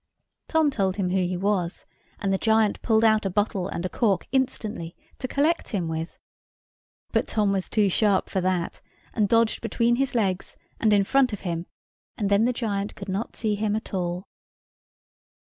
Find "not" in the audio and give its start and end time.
13.09-13.35